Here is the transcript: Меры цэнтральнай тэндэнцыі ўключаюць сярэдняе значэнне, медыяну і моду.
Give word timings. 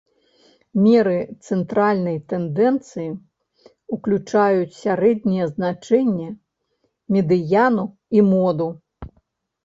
Меры 0.83 1.15
цэнтральнай 1.47 2.15
тэндэнцыі 2.31 3.09
ўключаюць 3.97 4.77
сярэдняе 4.83 5.45
значэнне, 5.51 6.29
медыяну 7.17 7.85
і 8.19 8.25
моду. 8.31 8.67